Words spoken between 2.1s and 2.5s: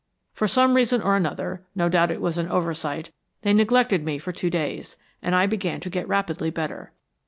was an